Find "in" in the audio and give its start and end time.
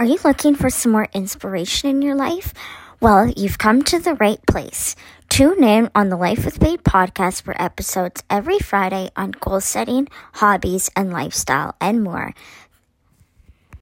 1.90-2.00, 5.62-5.90